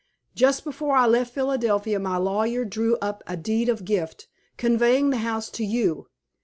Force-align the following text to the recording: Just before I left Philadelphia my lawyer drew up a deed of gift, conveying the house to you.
Just 0.33 0.63
before 0.63 0.95
I 0.95 1.05
left 1.05 1.31
Philadelphia 1.31 1.99
my 1.99 2.17
lawyer 2.17 2.65
drew 2.65 2.97
up 3.03 3.23
a 3.27 3.37
deed 3.37 3.69
of 3.69 3.85
gift, 3.85 4.27
conveying 4.57 5.11
the 5.11 5.17
house 5.17 5.47
to 5.51 5.63
you. 5.63 6.07